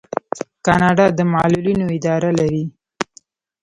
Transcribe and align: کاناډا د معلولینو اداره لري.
کاناډا 0.65 1.05
د 1.17 1.19
معلولینو 1.33 1.85
اداره 1.97 2.29
لري. 2.39 2.63